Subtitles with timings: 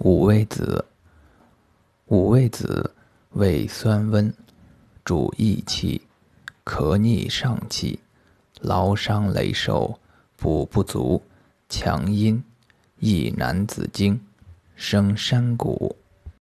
[0.00, 0.84] 五味子
[2.06, 2.94] 五味子
[3.30, 4.32] 味酸温
[5.04, 6.00] 主益气
[6.64, 7.98] 咳逆上气
[8.60, 9.98] 劳伤累瘦
[10.36, 11.20] 补不足
[11.68, 12.40] 强阴
[13.00, 14.20] 益男子精
[14.76, 15.96] 生山谷